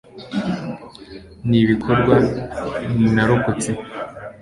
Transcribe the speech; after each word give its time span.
Nibikorwa 1.49 2.15
narokotse 3.15 3.69